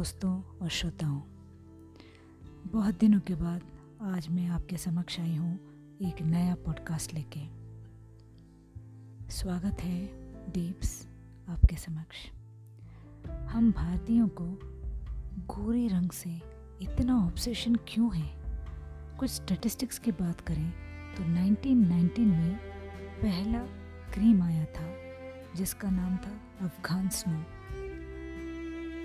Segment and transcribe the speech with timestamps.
[0.00, 1.20] दोस्तों और श्रोताओं,
[2.72, 3.62] बहुत दिनों के बाद
[4.02, 5.54] आज मैं आपके समक्ष आई हूँ
[6.02, 7.40] एक नया पॉडकास्ट लेके।
[9.30, 10.06] स्वागत है
[10.50, 11.08] दीप्स
[11.48, 12.16] आपके समक्ष।
[13.30, 14.44] हम भारतीयों को
[15.54, 16.42] गोरे रंग से
[16.82, 18.36] इतना ऑब्सेशन क्यों है?
[19.18, 20.70] कुछ स्टेटिस्टिक्स की बात करें
[21.14, 22.56] तो 1919 में
[23.20, 23.58] पहला
[24.14, 24.94] क्रीम आया था,
[25.56, 27.59] जिसका नाम था अफगान स्नो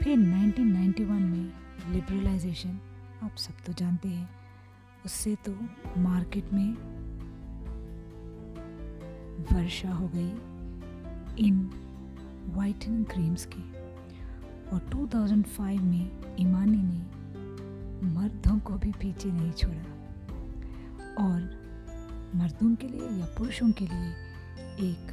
[0.04, 1.54] फिर 1991 में
[1.92, 2.80] लिबरलाइजेशन
[3.24, 4.30] आप सब तो जानते हैं।
[5.06, 5.56] उससे तो
[5.98, 6.74] मार्केट में
[9.54, 10.30] वर्षा हो गई
[11.48, 11.70] इन
[12.56, 13.72] वाइटनिंग क्रीम्स की।
[14.70, 17.00] और 2005 में ईमानी ने
[18.08, 19.84] मर्दों को भी पीछे नहीं छोड़ा।
[21.24, 21.66] और
[22.36, 24.10] मर्दों के लिए या पुरुषों के लिए
[24.92, 25.12] एक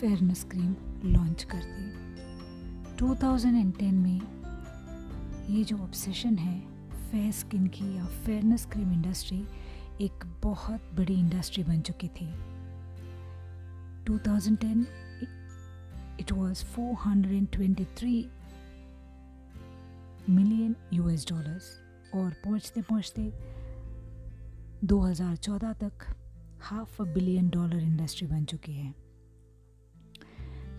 [0.00, 2.13] फेयरनेस क्रीम लॉन्च कर दी।
[2.98, 4.20] 2010 में
[5.48, 6.60] ये जो ऑब्सेशन है
[7.10, 9.38] फेयर स्किन की या फेयरनेस क्रीम इंडस्ट्री
[10.00, 12.26] एक बहुत बड़ी इंडस्ट्री बन चुकी थी।
[14.04, 14.84] 2010
[16.20, 18.24] it was 423
[20.30, 21.80] million US dollars
[22.14, 23.32] और पहुँचते पहुँचते
[24.86, 25.92] 2014 तक
[26.62, 29.03] half a billion dollar industry बन चुकी है।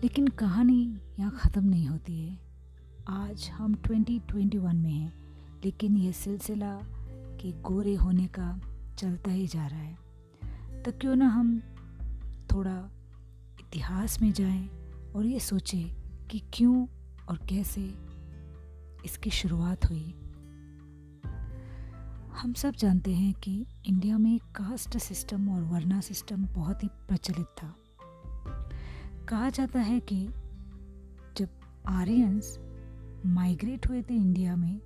[0.02, 2.38] लेकिन कहानी यहाँ ख़त्म नहीं होती है।
[3.08, 5.12] आज हम 2021 में हैं,
[5.64, 6.80] लेकिन ये सिलसिला
[7.40, 8.60] कि गोरे होने का
[8.98, 9.98] चलता ही जा रहा है।
[10.82, 11.60] तो क्यों ना हम
[12.52, 12.90] थोड़ा
[13.60, 14.68] इतिहास में जाएँ
[15.16, 15.94] और ये सोचें
[16.26, 16.86] कि क्यों
[17.28, 17.94] और कैसे
[19.04, 20.14] इसकी शुरुआत हुई।
[22.36, 27.46] हम सब जानते हैं कि इंडिया में कास्ट सिस्टम और वर्ना सिस्टम बहुत ही प्रचलित
[27.46, 27.74] था।
[29.28, 30.28] कहा जाता है कि
[31.36, 31.48] जब
[31.86, 32.58] आर्यंस
[33.26, 34.80] माइग्रेट हुए थे इंडिया में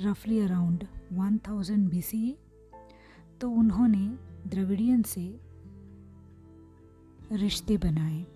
[0.00, 2.38] रफली अराउंड 1000 बीसी
[3.40, 4.18] तो उन्होंने
[4.48, 5.40] द्रविडियन से
[7.32, 8.26] रिश्ते बनाए।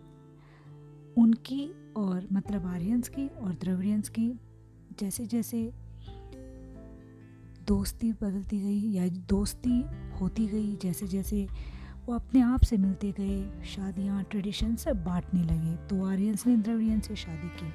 [1.18, 4.32] उनकी और मतलब आर्यंस की और द्रविडियंस की
[4.98, 5.72] जैसे जैसे
[7.66, 9.84] दोस्ती बदलती गई या दोस्ती
[10.20, 11.48] होती गई जैसे जैसे
[12.10, 17.00] वो अपने आप से मिलते गए। शादियाँ ट्रेडिशन सब बांटने लगे। तो आर्यंस ने द्रविडियन
[17.00, 17.70] से शादी की।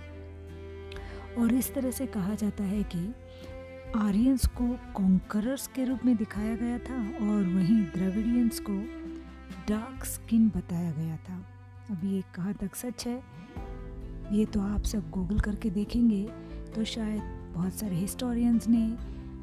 [1.41, 3.15] और इस तरह से कहा जाता है कि
[3.95, 8.73] आर्यंस को कॉन्करर्स के रूप में दिखाया गया था और वहीं द्रविडियंस को
[9.69, 11.45] डार्क स्किन बताया गया था।
[11.89, 13.23] अब ये कहाँ तक सच है?
[14.31, 16.23] ये तो आप सब गूगल करके देखेंगे।
[16.75, 17.21] तो शायद
[17.55, 18.97] बहुत सारे हिस्टोरियंस ने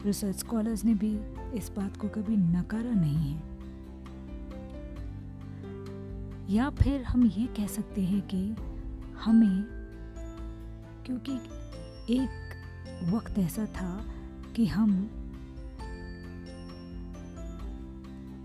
[0.07, 1.19] रिसर्च स्कॉलर्स ने भी
[1.59, 3.52] इस बात को कभी नकारा नहीं है।
[6.53, 8.39] या फिर हम ये कह सकते हैं कि
[9.19, 9.65] हमें,
[11.07, 11.33] क्योंकि
[12.15, 14.07] एक वक्त ऐसा था
[14.57, 14.93] कि हम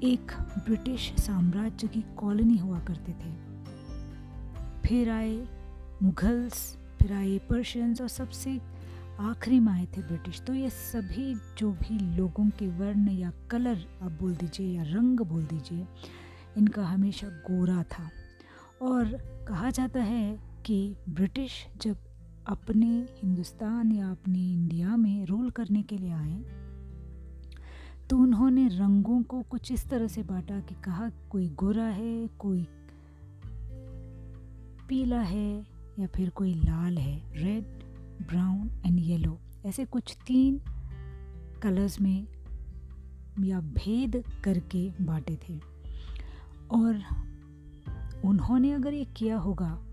[0.03, 3.31] एक ब्रिटिश साम्राज्य की कॉलोनी हुआ करते थे।
[4.87, 5.47] फिर आए
[6.03, 8.59] मुगल्स, फिर आए पर्शियंस और सबसे
[9.19, 13.85] आखिरी में आए थे ब्रिटिश। तो ये सभी जो भी लोगों के वर्ण या कलर
[14.01, 15.87] आप बोल दीजिए या रंग बोल दीजिए
[16.57, 18.09] इनका हमेशा गोरा था।
[18.81, 19.05] और
[19.47, 21.97] कहा जाता है कि ब्रिटिश जब
[22.47, 22.87] अपने
[23.21, 26.43] हिंदुस्तान या अपने इंडिया में रूल करने के लिए आए
[28.09, 32.67] तो उन्होंने रंगों को कुछ इस तरह से बांटा कि कहा, कोई गोरा है, कोई
[34.89, 35.65] पीला है
[35.99, 37.63] या फिर कोई लाल है रेड
[38.27, 40.61] ब्राउन एंड येलो ऐसे कुछ तीन
[41.61, 42.27] कलर्स में
[43.39, 45.76] या भेद करके बांटे थे।
[46.71, 47.03] और
[48.25, 49.83] उन्होंने अगर ये किया होगा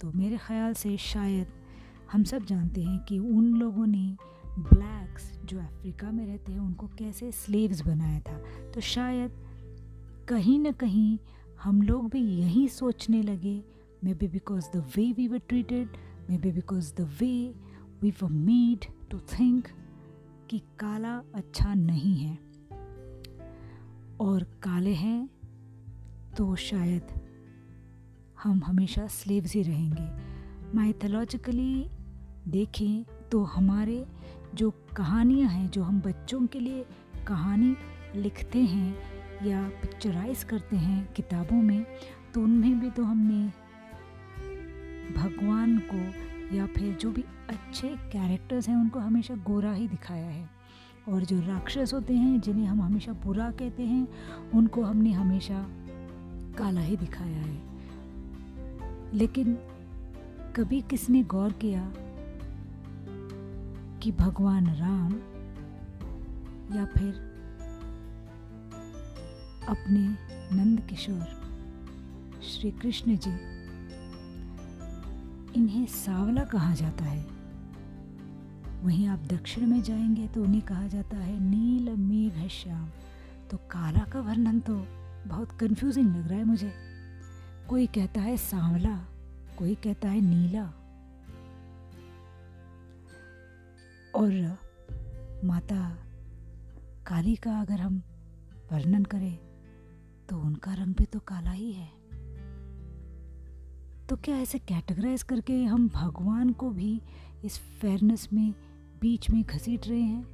[0.00, 1.46] तो मेरे ख्याल से शायद
[2.12, 4.16] हम सब जानते हैं कि उन लोगों ने
[4.58, 9.32] ब्लैक्स जो अफ्रीका में रहते हैं, उनको कैसे स्लेव्स बनाया था। तो शायद
[10.28, 11.18] कहीं ना कहीं
[11.62, 13.64] हम लोग भी यही सोचने लगे
[14.14, 15.88] maybe because the way we were treated
[16.38, 17.54] maybe because the way
[18.02, 19.68] we were made to think
[20.50, 22.38] कि काला अच्छा नहीं है।
[24.20, 25.28] और काले हैं
[26.36, 27.02] तो शायद
[28.42, 31.86] हम हमेशा स्लेव्स ही रहेंगे। माइथोलॉजिकली
[32.48, 34.06] देखें तो हमारे
[34.54, 36.84] जो कहानियाँ हैं, जो हम बच्चों के लिए
[37.26, 37.76] कहानी
[38.16, 38.96] लिखते हैं
[39.46, 41.84] या पिक्चराइज करते हैं किताबों में
[42.34, 43.46] तो उनमें भी तो हमने
[45.16, 50.48] भगवान को या फिर जो भी अच्छे कैरेक्टर्स हैं, उनको हमेशा गोरा ही दिखाया है।
[51.08, 54.06] और जो राक्षस होते हैं, जिन्हें हम हमेशा बुरा कहते हैं,
[54.54, 55.66] उनको हमने हमेशा
[56.58, 57.62] काला ही दिखाया है।
[59.14, 59.54] लेकिन
[60.56, 61.92] कभी किसने गौर किया
[63.98, 65.12] कि भगवान राम
[66.76, 67.14] या फिर
[69.68, 70.08] अपने
[70.56, 71.24] नंद किशोर,
[72.42, 73.54] श्री कृष्ण जी,
[75.60, 77.26] इन्हें सावला कहा जाता है?
[78.82, 82.88] वहीं आप दक्षिण में जाएँगे तो उन्हें कहा जाता है, नील मेघ श्याम।
[83.50, 84.86] तो काला का वर्णन तो
[85.26, 86.72] बहुत कंफ्यूजिंग लग रहा है मुझे।
[87.68, 88.96] कोई कहता है सांवला,
[89.58, 90.64] कोई कहता है नीला।
[94.14, 94.58] और
[95.44, 95.98] माता
[97.06, 98.02] काली का अगर हम
[98.72, 99.38] वर्णन करें
[100.28, 101.88] तो उनका रंग भी तो काला ही है।
[104.08, 107.00] तो क्या ऐसे कैटेगराइज करके हम भगवान को भी
[107.44, 108.54] इस फेयरनेस में,
[109.00, 110.24] बीच में घसीट रहे हैं?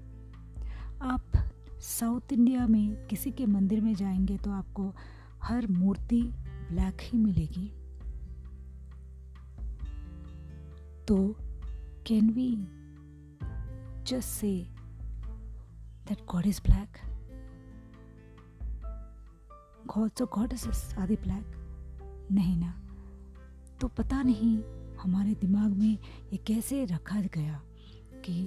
[1.02, 1.49] आप
[1.80, 4.94] साउथ इंडिया में किसी के मंदिर में जाएँगे तो आपको
[5.42, 6.22] हर मूर्ति
[6.70, 7.72] ब्लैक ही मिलेगी।
[11.08, 11.36] तो
[12.06, 12.56] can we
[14.04, 14.66] just say
[16.08, 16.88] that God is black
[19.86, 21.46] gods और गॉडेसेस आर दे ब्लैक
[22.32, 22.82] नहीं ना।
[23.80, 24.62] तो पता नहीं
[24.98, 25.98] हमारे दिमाग में
[26.32, 27.62] ये कैसे रखा गया
[28.24, 28.44] कि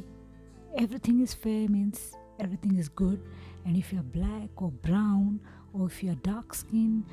[0.83, 3.19] everything is fair means everything is good
[3.65, 5.39] and if you're black or brown
[5.73, 7.03] or if you're dark skin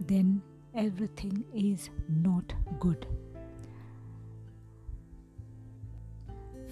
[0.00, 0.40] then
[0.74, 3.06] everything is not good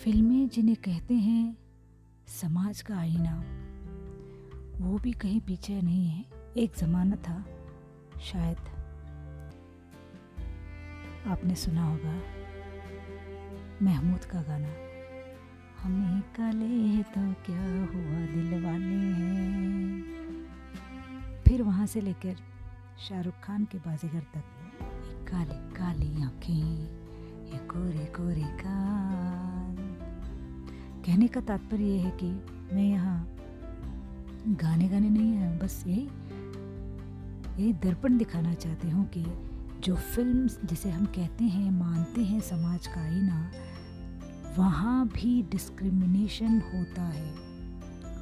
[0.04, 1.56] फ़िल्में जिन्हें कहते हैं
[2.28, 3.36] समाज का आईना
[4.80, 6.24] वो भी कहीं पीछे नहीं है
[6.56, 7.44] एक ज़माना था
[8.22, 8.58] शायद
[11.26, 12.20] आपने सुना होगा
[13.82, 14.85] महमूद का गाना
[15.86, 20.02] हमें कले तो क्या हुआ दिल वाले हैं?
[21.46, 22.36] फिर वहाँ से लेकर
[23.08, 24.44] शाहरुख खान के बाजीगर तक
[25.28, 26.54] काली काली आँखें
[27.52, 29.76] ये कोरे कोरे कान।
[31.06, 32.30] कहने का तात्पर्य ये है कि
[32.74, 33.36] मैं यहाँ
[34.48, 36.08] गाने गाने नहीं आया बस यही
[37.62, 39.24] यही दर्पण दिखाना चाहती हूँ कि
[39.80, 43.50] जो फ़िल्म जिसे हम कहते हैं, मानते हैं समाज का आईना
[44.58, 47.34] वहाँ भी डिस्क्रिमिनेशन होता है।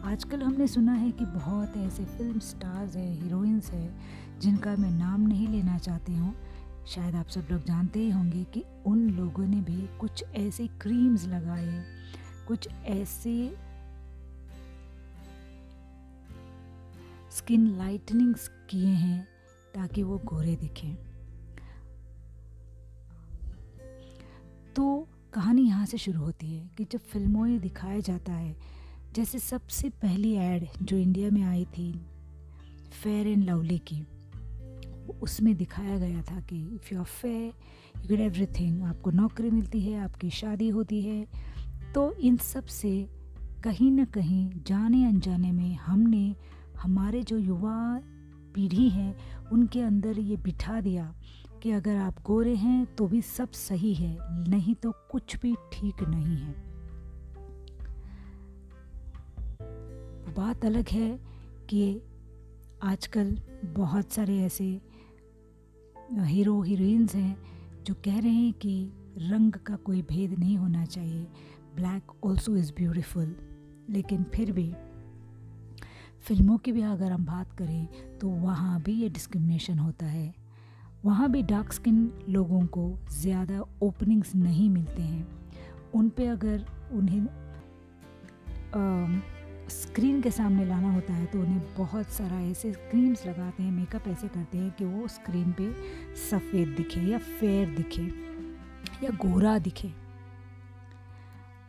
[0.05, 5.21] आजकल हमने सुना है कि बहुत ऐसे फ़िल्म स्टार्स हैं हीरोइंस हैं, जिनका मैं नाम
[5.21, 6.35] नहीं लेना चाहती हूँ।
[6.87, 11.27] शायद आप सब लोग जानते ही होंगे कि उन लोगों ने भी कुछ ऐसे क्रीम्स
[11.27, 11.85] लगाए,
[12.49, 13.57] कुछ ऐसे
[17.31, 19.29] स्किन लाइटनिंग्स किए हैं
[19.75, 20.95] ताकि वो गोरे दिखें।
[24.77, 28.55] तो कहानी यहाँ से शुरू होती है कि जब फ़िल्मों में दिखाया जाता है,
[29.15, 31.93] जैसे सबसे पहली एड जो इंडिया में आई थी
[33.03, 34.01] फेयर एंड लवली की,
[35.23, 37.53] उसमें दिखाया गया था कि if you are fair
[37.97, 41.27] you get everything आपको नौकरी मिलती है, आपकी शादी होती है
[41.95, 42.95] तो इन सबसे
[43.65, 46.35] कहीं ना कहीं जाने अनजाने में हमने
[46.83, 48.01] हमारे जो युवा
[48.55, 49.15] पीढ़ी है,
[49.53, 51.15] उनके अंदर ये बिठा दिया
[51.65, 54.19] कि अगर आप गोरे हैं तो भी सब सही है,
[54.49, 56.53] नहीं तो कुछ भी ठीक नहीं है।
[60.35, 61.21] बात अलग है
[61.71, 62.03] कि
[62.83, 64.81] आजकल बहुत सारे ऐसे
[66.11, 67.37] हीरो हीरोइंस हैं
[67.85, 71.25] जो कह रहे हैं कि रंग का कोई भेद नहीं होना चाहिए।
[71.77, 73.37] Black also is beautiful.
[73.91, 74.73] लेकिन फिर भी,
[76.21, 80.44] फ़िल्मों की भी अगर हम बात करें तो वहाँ भी ये डिस्क्रिमिनेशन होता है।
[81.05, 82.83] वहाँ भी डार्क स्किन लोगों को
[83.13, 85.27] ज़्यादा ओपनिंग्स नहीं मिलते हैं।
[85.95, 87.27] उन पे अगर उन्हें
[89.71, 94.09] स्क्रीन के सामने लाना होता है तो उन्हें बहुत सारा ऐसे क्रीम्स लगाते हैं मेकअप
[94.09, 95.71] ऐसे करते हैं कि वो स्क्रीन पे
[96.21, 98.03] सफ़ेद दिखे या फेयर दिखे
[99.05, 99.93] या गोरा दिखे।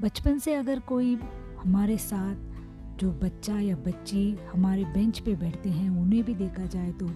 [0.02, 1.16] बचपन से अगर कोई
[1.60, 6.92] हमारे साथ जो बच्चा या बच्ची हमारे बेंच पे बैठते हैं, उन्हें भी देखा जाए
[6.92, 7.08] तो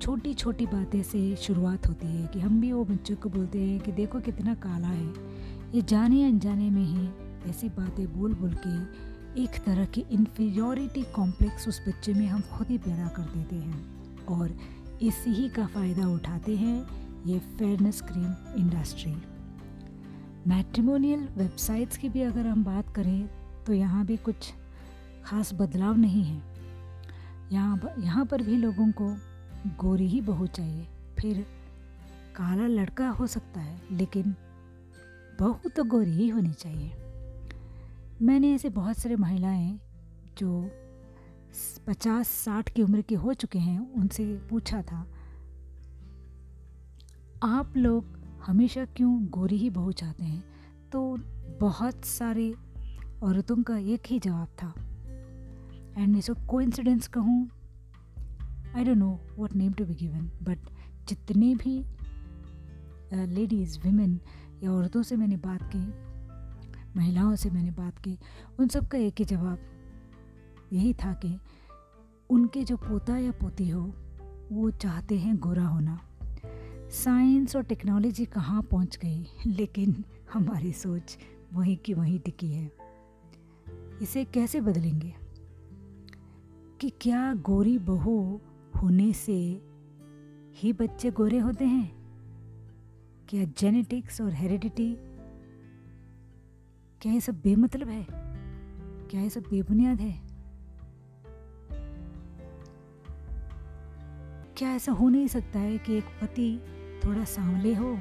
[0.00, 3.78] छोटी छोटी बातें से शुरुआत होती है कि हम भी वो बच्चों को बोलते हैं
[3.80, 5.06] कि देखो कितना काला है।
[5.74, 7.08] ये जाने अनजाने में ही
[7.50, 12.66] ऐसी बातें बोल बोल के एक तरह की इन्फीरियोरिटी कॉम्प्लेक्स उस बच्चे में हम खुद
[12.66, 14.56] ही पैदा कर देते हैं और
[15.02, 16.76] इसी ही का फ़ायदा उठाते हैं
[17.26, 19.14] ये fairness cream industry
[20.46, 23.28] matrimonial websites की भी अगर हम बात करें
[23.66, 24.52] तो यहाँ भी कुछ
[25.24, 26.42] ख़ास बदलाव नहीं है।
[27.52, 29.08] यहाँ यहाँ पर भी लोगों को
[29.80, 30.86] गोरी ही बहू चाहिए।
[31.18, 31.44] फिर
[32.36, 34.34] काला लड़का हो सकता है, लेकिन
[35.40, 36.92] बहू तो गोरी ही होनी चाहिए।
[38.22, 39.78] मैंने ऐसे बहुत सारे महिलाएँ
[40.38, 40.70] जो
[41.86, 45.06] पचास साठ की उम्र के हो चुके हैं, उनसे पूछा था,
[47.42, 50.44] आप लोग हमेशा क्यों गोरी ही बहू चाहते हैं?
[50.92, 51.18] तो
[51.60, 52.52] बहुत सारे
[53.22, 54.72] औरतों का एक ही जवाब था,
[55.96, 57.48] एंड इसको को इंसिडेंस कहूँ
[58.76, 60.58] I don't know what name to be given but
[61.08, 61.84] जितने भी
[63.12, 64.20] लेडीज़ uh, वीमेन
[64.62, 66.06] या औरतों से मैंने बात की
[66.96, 68.18] महिलाओं से मैंने बात की
[68.58, 69.58] उन सब का एक ही जवाब
[70.72, 71.38] यही था कि
[72.30, 73.94] उनके जो पोता या पोती हो
[74.52, 76.00] वो चाहते हैं गोरा होना।
[76.90, 81.18] साइंस और टेक्नोलॉजी कहाँ पहुँच गई लेकिन हमारी सोच
[81.52, 82.72] वहीं की वहीं टिकी है।
[84.02, 85.14] इसे कैसे बदलेंगे?
[86.80, 88.40] कि क्या गोरी बहू
[88.76, 89.32] होने से
[90.54, 91.96] ही बच्चे गोरे होते हैं?
[93.28, 94.96] क्या जेनेटिक्स और हेरिडिटी
[97.00, 98.06] क्या ये सब बेमतलब है?
[99.10, 100.14] क्या ये सब बेबुनियाद है?
[104.56, 106.60] क्या ऐसा हो नहीं सकता है कि एक पति
[107.04, 107.92] थोड़ा सांवले हो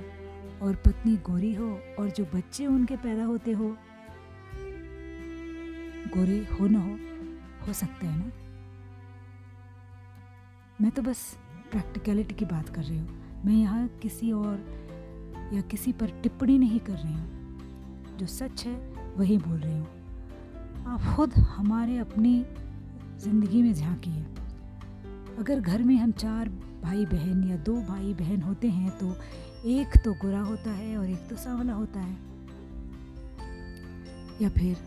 [0.61, 3.75] और पत्नी गोरी हो और जो बच्चे उनके पैदा होते हो,
[6.15, 6.97] गोरे हो ना हो
[7.67, 8.44] हो सकते हैं ना?
[10.81, 11.19] मैं तो बस
[11.71, 16.79] प्रैक्टिकलिटी की बात कर रही हूँ। मैं यहाँ किसी और या किसी पर टिप्पणी नहीं
[16.79, 18.73] कर रही हूँ। जो सच है,
[19.17, 22.33] वही बोल रही हूँ। आप खुद हमारे अपनी
[23.23, 24.25] ज़िंदगी में झांकिए
[25.39, 26.49] अगर घर में हम चार
[26.83, 29.15] भाई बहन या दो भाई बहन होते हैं तो
[29.69, 32.17] एक तो गोरा होता है और एक तो सांवला होता है।
[34.41, 34.77] या फिर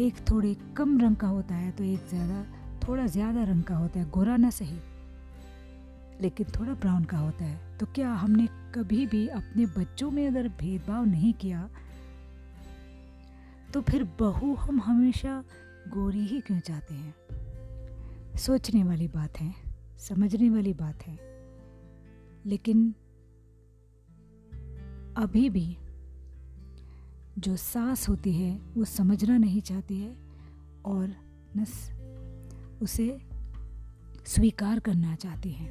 [0.00, 2.44] एक थोड़े कम रंग का होता है तो एक ज़्यादा
[2.90, 4.78] थोड़ा ज़्यादा रंग का होता है, गोरा ना सही,
[6.20, 10.48] लेकिन थोड़ा ब्राउन का होता है। तो क्या हमने कभी भी अपने बच्चों में अगर
[10.60, 11.68] भेदभाव नहीं किया
[13.74, 15.42] तो फिर बहू हम हमेशा
[15.88, 17.14] गोरी ही क्यों चाहते हैं?
[18.38, 19.54] सोचने वाली बात है,
[19.98, 21.18] समझने वाली बात है,
[22.46, 22.94] लेकिन
[25.18, 25.76] अभी भी
[27.38, 30.12] जो सास होती है, वो समझना नहीं चाहती है
[30.86, 31.14] और
[31.56, 31.90] नस
[32.82, 33.18] उसे
[34.26, 35.70] स्वीकार करना चाहते हैं।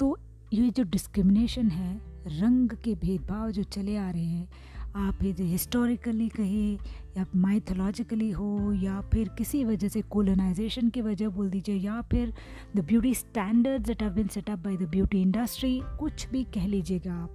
[0.00, 0.16] तो
[0.52, 1.94] ये जो डिस्क्रिमिनेशन है,
[2.40, 4.48] रंग के भेदभाव जो चले आ रहे हैं,
[4.96, 6.74] आप ये जो हिस्टोरिकली कहिए
[7.16, 12.32] या माइथोलॉजिकली हो या फिर किसी वजह से कोलोनाइजेशन की वजह बोल दीजिए या फिर
[12.76, 16.66] the beauty standards that have been set up by the beauty industry कुछ भी कह
[16.66, 17.30] लीजिएगा आप,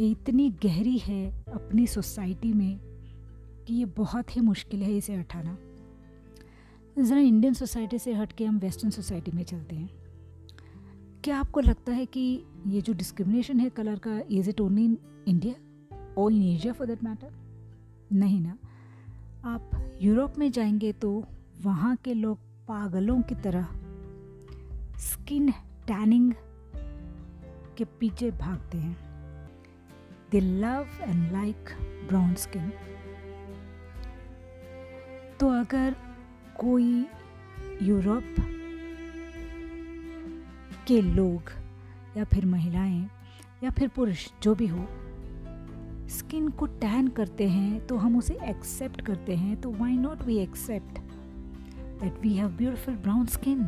[0.00, 2.78] ये इतनी गहरी है अपनी सोसाइटी में
[3.66, 5.56] कि ये बहुत ही मुश्किल है इसे हटाना।
[6.98, 9.90] ज़रा इंडियन सोसाइटी से हट के हम वेस्टर्न सोसाइटी में चलते हैं।
[11.24, 14.96] क्या आपको लगता है कि ये जो डिस्क्रिमिनेशन है कलर का is it only in
[15.28, 15.54] India
[16.18, 17.32] और in Asia for that matter
[18.12, 18.58] नहीं ना।
[19.44, 19.70] आप
[20.02, 21.24] यूरोप में जाएँगे तो
[21.62, 22.38] वहाँ के लोग
[22.68, 23.68] पागलों की तरह
[24.98, 25.50] स्किन
[25.86, 26.32] टैनिंग
[27.78, 28.96] के पीछे भागते हैं।
[30.30, 31.70] They love and like
[32.08, 32.72] brown skin
[35.40, 35.96] तो अगर
[36.58, 37.06] कोई
[37.82, 38.36] यूरोप
[40.88, 41.50] के लोग
[42.16, 43.08] या फिर महिलाएँ
[43.64, 44.86] या फिर पुरुष, जो भी हो
[46.08, 50.38] स्किन को टैन करते हैं तो हम उसे एक्सेप्ट करते हैं तो why not we
[50.38, 50.98] accept
[52.00, 53.62] that we have beautiful brown skin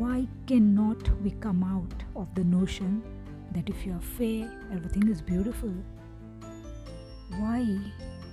[0.00, 2.94] why can not we come out of the notion
[3.52, 5.82] that if you are fair everything is beautiful
[7.40, 7.78] why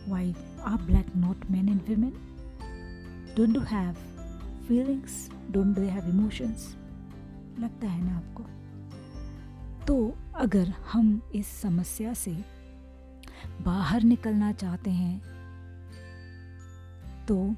[0.08, 2.13] why are black not man and women
[3.35, 3.97] don't they have
[4.69, 5.13] feelings,
[5.51, 6.59] don't they have emotions?
[7.59, 8.43] लगता है ना आपको?
[9.85, 12.45] तो अगर हम इस समस्या से
[13.61, 15.35] बाहर निकलना चाहते हैं
[17.25, 17.55] तो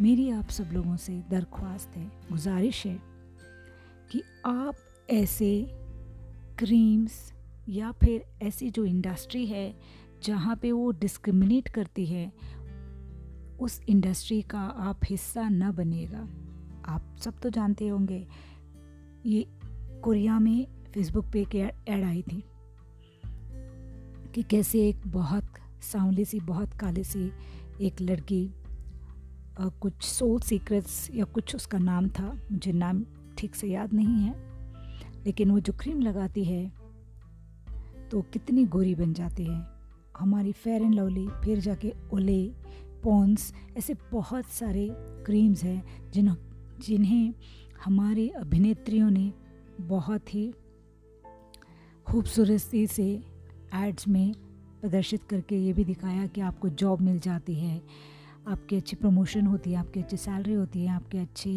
[0.00, 3.02] मेरी आप सब लोगों से दरख्वास्त है, गुजारिश है
[4.10, 4.74] कि आप
[5.10, 5.68] ऐसे
[6.58, 7.32] क्रीम्स
[7.68, 9.78] या फिर ऐसी जो इंडस्ट्री है
[10.24, 12.32] जहाँ पे वो डिस्क्रिमिनेट करती है
[13.60, 16.20] उस इंडस्ट्री का आप हिस्सा न बनिएगा
[16.86, 18.26] आप सब तो जानते होंगे,
[19.26, 19.46] ये
[20.02, 21.54] कोरिया में फेसबुक पे एक
[21.88, 22.42] ऐड आई थी
[24.34, 25.44] कि कैसे एक बहुत
[25.82, 27.30] सांवली सी, बहुत काली सी
[27.80, 28.48] एक लड़की
[29.60, 33.04] कुछ सोल सीक्रेट्स या कुछ उसका नाम था, मुझे नाम
[33.38, 34.34] ठीक से याद नहीं है,
[35.24, 36.66] लेकिन वो जो क्रीम लगाती है
[38.10, 39.66] तो कितनी गोरी बन जाती है।
[40.18, 42.40] हमारी फेयर एंड लवली फिर जाके ओले
[43.08, 44.88] पॉन्स ऐसे बहुत सारे
[45.26, 46.34] क्रीम्स हैं जिन
[46.86, 47.34] जिन्हें
[47.84, 49.32] हमारे अभिनेत्रियों ने
[49.80, 50.50] बहुत ही
[52.06, 53.04] खूबसूरती से
[53.76, 54.32] एड्स में
[54.80, 57.80] प्रदर्शित करके ये भी दिखाया कि आपको जॉब मिल जाती है,
[58.48, 61.50] आपकी अच्छी प्रमोशन होती है, आपकी अच्छी सैलरी होती है, आपके अच्छे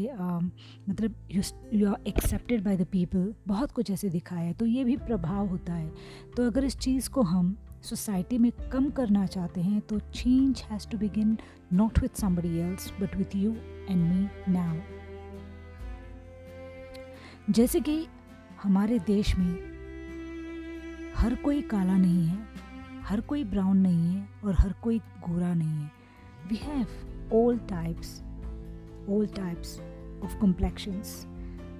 [0.89, 1.15] मतलब
[1.73, 5.47] you are accepted by the people बहुत कुछ ऐसे दिखाया है तो ये भी प्रभाव
[5.47, 5.91] होता है।
[6.37, 10.87] तो अगर इस चीज़ को हम सोसाइटी में कम करना चाहते हैं तो change has
[10.89, 11.37] to begin
[11.73, 13.51] not with somebody else but with you
[13.89, 14.77] and me now
[17.49, 18.07] जैसे कि
[18.63, 19.53] हमारे देश में
[21.15, 22.37] हर कोई काला नहीं है,
[23.03, 25.91] हर कोई ब्राउन नहीं है और हर कोई गोरा नहीं है।
[26.49, 28.21] We have all types
[29.09, 29.79] all types
[30.23, 31.11] of complexions.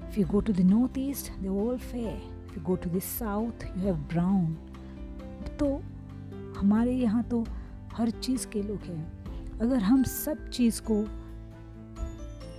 [0.10, 2.16] If you go to the northeast, they're all fair.
[2.48, 4.48] If you go to the south, you have brown.
[5.60, 5.68] तो
[6.62, 7.46] हमारे यहाँ तो
[7.94, 11.02] हर चीज़ के लोग हैं। अगर हम सब चीज़ को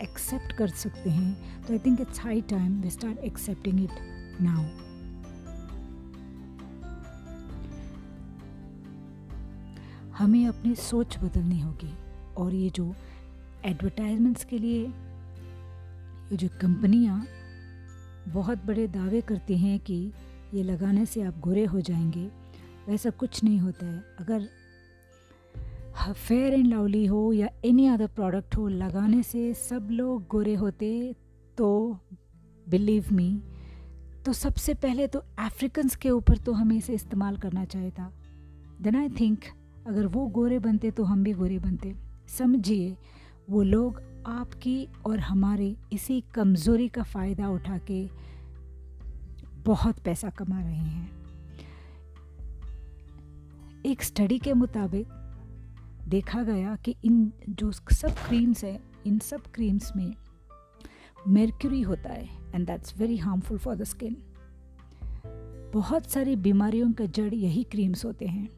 [0.03, 3.91] एक्सेप्ट कर सकते हैं तो I think it's high time we start accepting it
[4.41, 4.65] now
[10.19, 11.95] हमें अपनी सोच बदलनी होगी
[12.37, 12.95] और ये जो
[13.65, 14.83] एडवर्टाइजमेंट्स के लिए
[16.31, 17.25] ये जो कंपनियाँ
[18.29, 20.13] बहुत बड़े दावे करती हैं कि
[20.55, 22.31] ये लगाने से आप गोरे हो जाएँगे
[22.89, 24.49] वैसा कुछ नहीं होता है। अगर
[26.15, 31.15] फेयर एंड लवली हो या एनी अदर प्रोडक्ट हो, लगाने से सब लोग गोरे होते
[31.59, 31.99] तो
[32.67, 33.43] बिलीव मी
[34.27, 38.13] तो सबसे पहले तो अफ्रीकन्स के ऊपर तो हमें इसे इस्तेमाल करना चाहिए था।
[38.83, 39.45] देन आई थिंक
[39.87, 41.95] अगर वो गोरे बनते तो हम भी गोरे बनते।
[42.29, 42.97] समझिए,
[43.51, 48.07] वो लोग आपकी और हमारे इसी कमज़ोरी का फ़ायदा उठा के
[49.65, 51.22] बहुत पैसा कमा रहे हैं।
[53.87, 55.09] एक स्टडी के मुताबिक
[56.09, 60.15] देखा गया कि इन जो सब क्रीम्स हैं, इन सब क्रीम्स में
[61.29, 64.17] मेरक्यूरी होता है and that's very harmful for the skin
[65.75, 68.49] बहुत सारी बीमारियों का जड़ यही क्रीम्स होते हैं।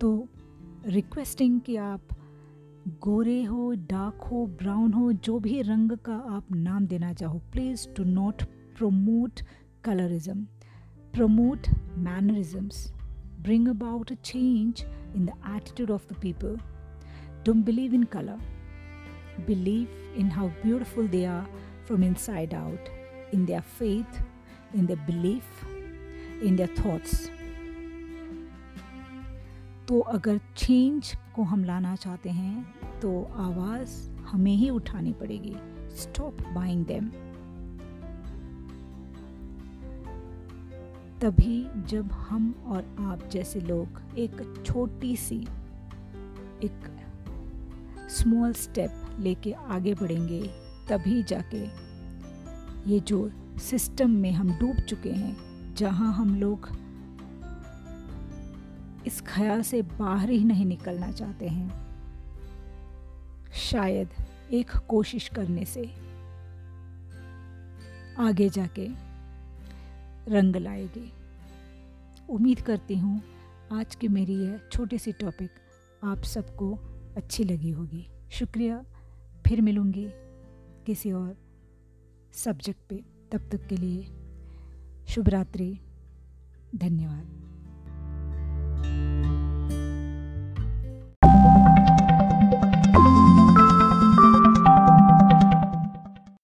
[0.00, 0.28] तो
[0.86, 2.00] रिक्वेस्टिंग कि आप
[2.98, 7.86] गोरे हो, डार्क हो, ब्राउन हो, जो भी रंग का आप नाम देना चाहो please
[7.96, 8.42] do not
[8.78, 9.40] promote
[9.84, 10.44] colourism
[11.14, 12.92] promote mannerisms
[13.42, 14.84] bring about a change
[15.16, 16.56] in the attitude of the people
[17.46, 21.44] don't believe in colour believe in how beautiful they are
[21.86, 22.88] from inside out
[23.34, 24.22] in their faith
[24.76, 25.64] in the belief
[26.42, 27.28] in their thoughts
[29.88, 33.90] तो अगर change को हम लाना चाहते हैं तो आवाज़
[34.22, 35.54] हमें ही उठानी पड़ेगी।
[35.96, 37.10] स्टॉप बाइंग देम
[41.20, 45.40] तभी जब हम और आप जैसे लोग एक छोटी सी,
[46.64, 46.86] एक
[48.10, 50.42] स्मॉल स्टेप लेके आगे बढ़ेंगे,
[50.88, 51.64] तभी जाके
[52.90, 55.36] ये जो सिस्टम में हम डूब चुके हैं,
[55.74, 56.68] जहाँ हम लोग
[59.06, 61.89] इस ख्याल से बाहर ही नहीं निकलना चाहते हैं
[63.54, 64.08] शायद
[64.52, 65.82] एक कोशिश करने से।
[68.18, 68.88] आगे जाके
[70.28, 71.12] रंग लाएगी।
[72.30, 73.22] उम्मीद करती हूँ
[73.72, 75.50] आज की मेरी यह छोटी सी टॉपिक
[76.04, 76.74] आप सबको
[77.16, 78.84] अच्छी लगी होगी। शुक्रिया,
[79.46, 80.06] फिर मिलूँगी
[80.86, 81.36] किसी और
[82.32, 84.04] सब्जेक्ट पे। तब तक के लिए
[85.08, 85.80] शुभ रात्रि
[86.76, 87.49] धन्यवाद।